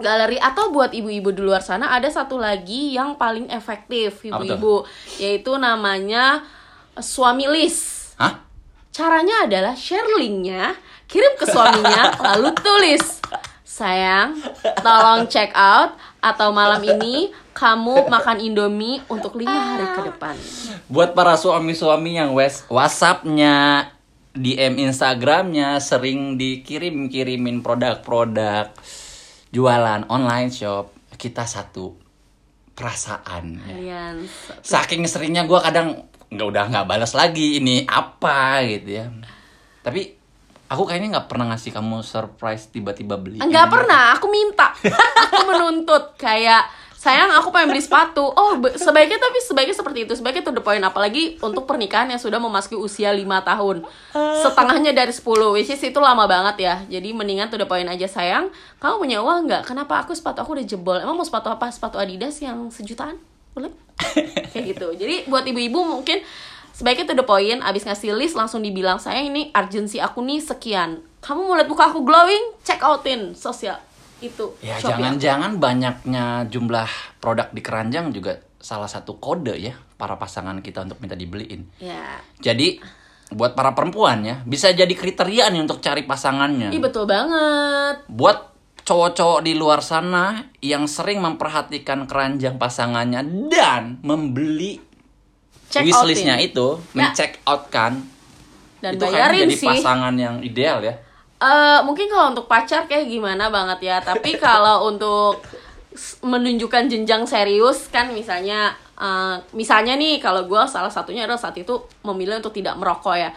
galeri 0.00 0.40
atau 0.40 0.72
buat 0.72 0.96
ibu-ibu 0.96 1.28
di 1.34 1.42
luar 1.44 1.60
sana 1.60 1.92
ada 1.92 2.08
satu 2.08 2.40
lagi 2.40 2.96
yang 2.96 3.20
paling 3.20 3.52
efektif 3.52 4.24
ibu-ibu 4.24 4.88
yaitu 5.20 5.52
namanya 5.60 6.40
uh, 6.96 7.02
suami 7.04 7.50
list. 7.50 8.14
Hah? 8.16 8.46
Caranya 8.90 9.46
adalah 9.46 9.74
share 9.78 10.06
linknya, 10.18 10.74
kirim 11.10 11.34
ke 11.34 11.44
suaminya, 11.50 12.14
lalu 12.22 12.54
tulis, 12.62 13.18
sayang, 13.66 14.38
tolong 14.78 15.26
check 15.26 15.50
out 15.58 15.98
atau 16.22 16.54
malam 16.54 16.78
ini 16.86 17.34
kamu 17.50 18.06
makan 18.06 18.38
indomie 18.38 19.02
untuk 19.10 19.34
lima 19.34 19.74
hari 19.74 19.86
ke 19.90 20.00
depan. 20.06 20.34
Buat 20.86 21.18
para 21.18 21.34
suami-suami 21.34 22.14
yang 22.14 22.30
wes 22.32 22.62
WhatsApp-nya, 22.70 23.90
DM 24.38 24.78
Instagramnya 24.78 25.82
sering 25.82 26.38
dikirim-kirimin 26.38 27.66
produk-produk 27.66 28.70
jualan 29.50 30.06
online 30.06 30.54
shop, 30.54 30.94
kita 31.18 31.42
satu 31.42 31.98
perasaan. 32.78 33.58
Kalian 33.58 34.24
Saking 34.62 35.10
seringnya 35.10 35.42
gue 35.44 35.58
kadang 35.58 36.06
nggak 36.30 36.46
udah 36.46 36.64
nggak 36.70 36.86
balas 36.86 37.12
lagi 37.18 37.58
ini 37.58 37.82
apa 37.90 38.62
gitu 38.62 39.02
ya. 39.02 39.10
Tapi 39.82 40.19
aku 40.70 40.86
kayaknya 40.86 41.18
nggak 41.18 41.26
pernah 41.26 41.50
ngasih 41.50 41.74
kamu 41.74 42.06
surprise 42.06 42.70
tiba-tiba 42.70 43.18
beli. 43.18 43.42
Enggak 43.42 43.66
ini. 43.66 43.74
pernah, 43.74 44.02
aku 44.14 44.26
minta. 44.30 44.70
Aku 45.30 45.42
menuntut 45.50 46.14
kayak 46.14 46.80
sayang 47.00 47.32
aku 47.32 47.48
pengen 47.48 47.72
beli 47.72 47.80
sepatu. 47.80 48.20
Oh, 48.20 48.60
sebaiknya 48.76 49.16
tapi 49.16 49.40
sebaiknya 49.40 49.72
seperti 49.72 50.04
itu. 50.04 50.12
Sebaiknya 50.12 50.44
to 50.44 50.52
the 50.52 50.60
point 50.60 50.84
apalagi 50.84 51.40
untuk 51.40 51.64
pernikahan 51.64 52.12
yang 52.12 52.20
sudah 52.20 52.36
memasuki 52.36 52.76
usia 52.76 53.08
5 53.08 53.24
tahun. 53.24 53.88
Setengahnya 54.12 54.92
dari 54.92 55.08
10, 55.08 55.24
which 55.56 55.72
is 55.72 55.80
itu 55.80 55.96
lama 55.96 56.28
banget 56.28 56.56
ya. 56.60 56.74
Jadi 56.92 57.16
mendingan 57.16 57.48
to 57.48 57.56
the 57.56 57.64
point 57.64 57.88
aja 57.88 58.04
sayang. 58.04 58.52
Kamu 58.76 59.00
punya 59.00 59.24
uang 59.24 59.48
nggak? 59.48 59.62
Kenapa 59.64 60.04
aku 60.04 60.12
sepatu 60.12 60.44
aku 60.44 60.60
udah 60.60 60.66
jebol? 60.68 61.00
Emang 61.00 61.16
mau 61.16 61.24
sepatu 61.24 61.48
apa? 61.48 61.72
Sepatu 61.72 61.96
Adidas 61.96 62.36
yang 62.44 62.68
sejutaan? 62.68 63.16
Boleh? 63.56 63.72
Kayak 64.52 64.76
gitu. 64.76 64.92
Jadi 64.92 65.24
buat 65.24 65.48
ibu-ibu 65.48 65.80
mungkin 65.80 66.20
sebaiknya 66.74 67.12
to 67.12 67.16
the 67.18 67.26
point 67.26 67.60
abis 67.62 67.84
ngasih 67.86 68.14
list 68.16 68.34
langsung 68.38 68.60
dibilang 68.64 68.98
saya 68.98 69.20
ini 69.22 69.50
urgency 69.52 69.98
aku 69.98 70.20
nih 70.24 70.40
sekian. 70.40 71.02
Kamu 71.20 71.44
mau 71.44 71.54
lihat 71.56 71.68
muka 71.68 71.92
aku 71.92 72.00
glowing? 72.02 72.56
Check 72.64 72.80
outin 72.80 73.36
sosial. 73.36 73.76
Itu 74.20 74.56
Ya 74.60 74.76
jangan-jangan 74.80 75.56
banyaknya 75.56 76.48
jumlah 76.48 76.88
produk 77.20 77.48
di 77.52 77.60
keranjang 77.64 78.12
juga 78.12 78.40
salah 78.60 78.88
satu 78.88 79.16
kode 79.16 79.56
ya 79.56 79.72
para 79.96 80.20
pasangan 80.20 80.60
kita 80.60 80.84
untuk 80.84 81.00
minta 81.00 81.16
dibeliin. 81.16 81.64
ya. 81.80 82.20
Jadi 82.40 82.80
buat 83.30 83.54
para 83.54 83.72
perempuan 83.78 84.26
ya 84.26 84.42
bisa 84.42 84.74
jadi 84.74 84.90
kriteria 84.90 85.48
nih 85.54 85.60
untuk 85.62 85.78
cari 85.80 86.04
pasangannya. 86.04 86.74
Ih 86.74 86.82
betul 86.82 87.06
banget. 87.06 88.04
Buat 88.10 88.50
cowok-cowok 88.84 89.40
di 89.46 89.54
luar 89.54 89.80
sana 89.86 90.50
yang 90.58 90.90
sering 90.90 91.22
memperhatikan 91.22 92.10
keranjang 92.10 92.58
pasangannya 92.58 93.22
dan 93.46 94.02
membeli 94.02 94.82
Check 95.70 95.86
wishlistnya 95.86 96.36
itu, 96.36 96.76
Ya. 96.90 97.08
men-check 97.08 97.38
out 97.42 97.70
kan, 97.70 98.02
Dan 98.78 98.98
itu 98.98 99.02
bayarin 99.02 99.46
jadi 99.46 99.54
sih. 99.54 99.68
pasangan 99.70 100.14
yang 100.14 100.42
ideal 100.42 100.82
ya. 100.82 100.98
Eh, 101.38 101.80
mungkin 101.80 102.04
kalau 102.04 102.34
untuk 102.34 102.44
pacar 102.44 102.84
kayak 102.84 103.06
gimana 103.06 103.48
banget 103.48 103.80
ya 103.80 103.96
tapi 103.96 104.36
kalau 104.42 104.84
untuk 104.84 105.40
menunjukkan 106.20 106.86
jenjang 106.86 107.24
serius 107.24 107.88
kan 107.88 108.10
misalnya 108.10 108.70
eh, 108.94 109.40
misalnya 109.52 109.96
nih 109.96 110.18
kalau 110.18 110.44
gue 110.44 110.62
salah 110.66 110.92
satunya 110.92 111.24
adalah 111.24 111.40
saat 111.40 111.56
itu 111.56 111.72
memilih 112.02 112.38
untuk 112.38 112.52
tidak 112.52 112.76
merokok 112.76 113.16
ya 113.16 113.30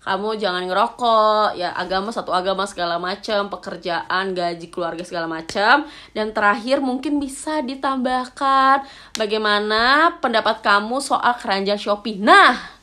kamu 0.00 0.40
jangan 0.40 0.64
ngerokok. 0.64 1.60
Ya 1.60 1.76
agama 1.76 2.08
satu 2.08 2.32
agama 2.32 2.64
segala 2.64 2.96
macam 2.96 3.52
pekerjaan 3.52 4.32
gaji 4.32 4.66
keluarga 4.72 5.04
segala 5.04 5.28
macam 5.28 5.84
dan 6.16 6.32
terakhir 6.32 6.80
mungkin 6.80 7.20
bisa 7.20 7.60
ditambahkan 7.60 8.84
bagaimana 9.20 10.16
pendapat 10.24 10.64
kamu 10.64 10.98
soal 11.04 11.36
keranjang 11.36 11.76
shopee. 11.76 12.16
Nah 12.16 12.80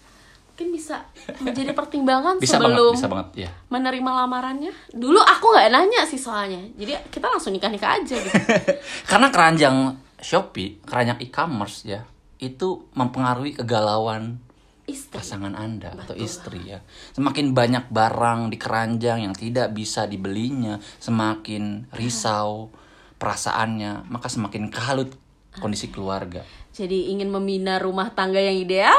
mungkin 0.58 0.74
bisa 0.74 1.06
menjadi 1.38 1.70
pertimbangan 1.78 2.42
Bisa 2.42 2.58
sebelum 2.58 2.98
banget, 2.98 2.98
bisa 2.98 3.08
banget 3.14 3.30
ya. 3.46 3.50
menerima 3.70 4.10
lamarannya. 4.26 4.74
Dulu 4.90 5.22
aku 5.22 5.54
nggak 5.54 5.70
nanya 5.70 6.02
sih 6.02 6.18
soalnya. 6.18 6.58
Jadi 6.74 6.98
kita 7.14 7.30
langsung 7.30 7.54
nikah 7.54 7.70
nikah 7.70 7.94
aja 8.02 8.18
gitu. 8.18 8.34
Karena 9.10 9.30
keranjang 9.30 9.94
Shopee, 10.18 10.82
keranjang 10.82 11.22
e-commerce 11.22 11.86
ya, 11.86 12.02
itu 12.42 12.90
mempengaruhi 12.98 13.54
kegalauan 13.54 14.42
istri. 14.88 15.14
Pasangan 15.20 15.54
Anda 15.54 15.94
atau 15.94 16.16
istri 16.16 16.64
ya. 16.64 16.80
Semakin 17.12 17.52
banyak 17.52 17.92
barang 17.92 18.50
di 18.50 18.58
keranjang 18.58 19.28
yang 19.28 19.36
tidak 19.36 19.76
bisa 19.76 20.08
dibelinya, 20.08 20.80
semakin 20.98 21.92
risau 21.92 22.72
perasaannya, 23.20 24.08
maka 24.08 24.32
semakin 24.32 24.72
kalut 24.72 25.12
kondisi 25.60 25.90
keluarga. 25.90 26.46
jadi 26.70 27.10
ingin 27.10 27.34
membina 27.34 27.82
rumah 27.82 28.14
tangga 28.14 28.38
yang 28.38 28.54
ideal? 28.54 28.94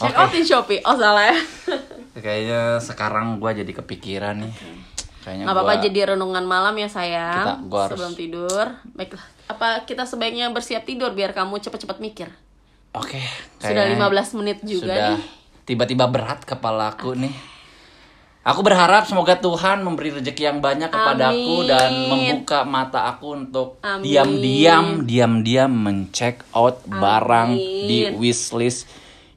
Check 0.00 0.16
Oke. 0.16 0.20
out 0.24 0.30
di 0.32 0.40
shopee. 0.40 0.80
Oh 0.88 0.96
salah 0.96 1.28
ya. 1.28 1.36
Kayaknya 2.24 2.80
sekarang 2.80 3.36
gua 3.36 3.52
jadi 3.52 3.68
kepikiran 3.68 4.40
nih. 4.40 4.52
Kayaknya 5.20 5.44
nggak 5.44 5.52
apa-apa 5.54 5.74
jadi 5.84 5.98
renungan 6.16 6.44
malam 6.48 6.72
ya 6.80 6.88
sayang. 6.88 7.44
Kita- 7.44 7.60
gua 7.68 7.80
harus- 7.84 8.00
sebelum 8.00 8.14
tidur. 8.16 8.66
Baiklah. 8.96 9.26
Apa 9.52 9.68
kita 9.84 10.08
sebaiknya 10.08 10.48
bersiap 10.48 10.88
tidur 10.88 11.12
biar 11.12 11.36
kamu 11.36 11.60
cepat-cepat 11.60 12.00
mikir 12.00 12.32
Oke. 12.92 13.20
sudah 13.62 13.88
kayaknya 13.88 14.10
15 14.10 14.38
menit 14.42 14.58
juga 14.64 14.92
sudah 14.92 15.08
nih 15.16 15.42
tiba-tiba 15.64 16.04
berat 16.10 16.42
kepalaku 16.42 17.14
nih. 17.14 17.34
Aku 18.42 18.66
berharap 18.66 19.06
semoga 19.06 19.38
Tuhan 19.38 19.86
memberi 19.86 20.18
rezeki 20.18 20.42
yang 20.50 20.58
banyak 20.58 20.90
kepadaku 20.90 21.62
Amin. 21.62 21.70
dan 21.70 21.90
membuka 22.10 22.66
mata 22.66 23.06
aku 23.06 23.38
untuk 23.38 23.78
Amin. 23.86 24.02
diam-diam, 24.02 25.06
diam-diam 25.06 25.70
mencek 25.70 26.42
out 26.50 26.82
barang 26.90 27.54
di 27.54 28.10
Amin. 28.10 28.18
wishlist 28.18 28.90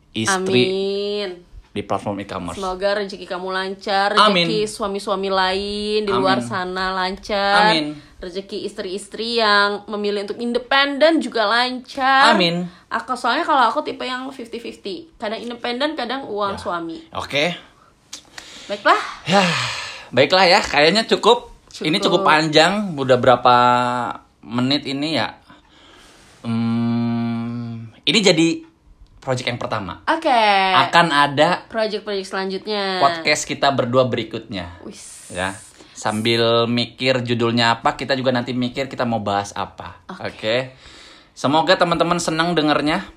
istri 0.10 0.64
amin 0.66 1.30
di 1.70 1.84
platform 1.86 2.24
e-commerce. 2.24 2.58
Semoga 2.58 2.98
rezeki 2.98 3.30
kamu 3.30 3.52
lancar, 3.54 4.18
Amin. 4.18 4.48
rezeki 4.50 4.64
suami-suami 4.66 5.30
lain 5.30 6.02
di 6.08 6.14
luar 6.16 6.42
Amin. 6.42 6.50
sana 6.50 6.86
lancar. 6.96 7.78
Amin. 7.78 8.00
Rezeki 8.25 8.65
istri-istri 8.65 9.38
yang 9.38 9.86
memilih 9.86 10.25
untuk 10.25 10.41
independen 10.41 11.22
juga 11.22 11.46
lancar. 11.46 12.34
Amin. 12.34 12.65
Aku 12.89 13.13
soalnya 13.13 13.46
kalau 13.46 13.70
aku 13.70 13.86
tipe 13.86 14.01
yang 14.01 14.25
50-50. 14.25 15.13
Kadang 15.15 15.38
independen, 15.38 15.94
kadang 15.94 16.25
uang 16.25 16.58
Ya. 16.58 16.62
suami. 16.62 17.05
Oke. 17.13 17.53
Baiklah. 18.65 18.98
Ya, 19.24 19.46
baiklah 20.10 20.41
ya, 20.44 20.58
kayaknya 20.60 21.05
cukup. 21.05 21.53
Cukup. 21.70 21.86
Ini 21.86 21.98
cukup 22.00 22.22
panjang, 22.24 22.98
udah 22.98 23.13
berapa 23.15 23.55
menit 24.41 24.89
ini 24.89 25.22
ya? 25.22 25.38
Hmm, 26.41 27.89
ini 28.01 28.20
jadi 28.22 28.48
project 29.17 29.48
yang 29.48 29.58
pertama. 29.58 30.01
Oke. 30.08 30.41
Akan 30.74 31.10
ada 31.10 31.65
Project-project 31.67 32.25
selanjutnya. 32.25 33.01
podcast 33.01 33.46
kita 33.46 33.70
berdua 33.70 34.05
berikutnya, 34.05 34.82
Wis. 34.82 35.29
ya. 35.29 35.53
Sambil 35.96 36.68
mikir 36.68 37.24
judulnya 37.24 37.80
apa, 37.80 37.96
kita 37.96 38.19
juga 38.19 38.36
nanti 38.36 38.52
mikir 38.52 38.91
kita 38.91 39.08
mau 39.08 39.24
bahas 39.24 39.56
apa. 39.56 40.04
Oke. 40.19 40.76
Semoga 41.32 41.80
teman-teman 41.80 42.19
senang 42.19 42.52
dengernya. 42.52 43.08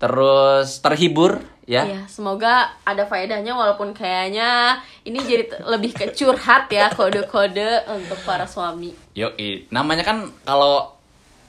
Terus 0.00 0.80
terhibur 0.80 1.44
ya. 1.68 1.84
Iya, 1.84 2.02
semoga 2.08 2.72
ada 2.88 3.04
faedahnya 3.04 3.52
walaupun 3.52 3.92
kayaknya 3.92 4.80
ini 5.04 5.20
jadi 5.20 5.44
lebih 5.68 5.92
ke 5.92 6.16
curhat 6.16 6.72
ya 6.72 6.88
kode-kode 6.88 7.84
untuk 7.92 8.16
para 8.24 8.48
suami. 8.48 8.96
Yoi, 9.12 9.68
namanya 9.68 10.02
kan 10.02 10.32
kalau 10.42 10.96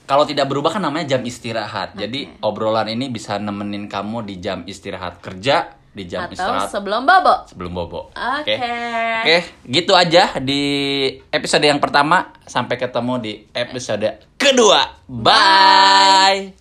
kalau 0.03 0.27
tidak 0.27 0.51
berubah 0.51 0.75
kan 0.75 0.83
namanya 0.83 1.15
jam 1.15 1.23
istirahat. 1.23 1.95
Jadi 1.95 2.27
obrolan 2.43 2.91
ini 2.91 3.07
bisa 3.07 3.39
nemenin 3.39 3.87
kamu 3.87 4.27
di 4.27 4.43
jam 4.43 4.67
istirahat 4.67 5.23
kerja, 5.23 5.71
di 5.91 6.07
jam 6.07 6.23
Atau 6.23 6.35
istirahat 6.39 6.71
sebelum 6.71 7.03
bobo. 7.03 7.35
sebelum 7.51 7.71
bobo. 7.75 8.01
Oke. 8.15 8.55
Oke, 9.21 9.37
gitu 9.67 9.91
aja 9.91 10.39
di 10.39 10.61
episode 11.29 11.67
yang 11.67 11.83
pertama. 11.83 12.31
Sampai 12.47 12.79
ketemu 12.79 13.13
di 13.19 13.33
episode 13.51 14.07
kedua. 14.39 15.03
Bye. 15.07 16.60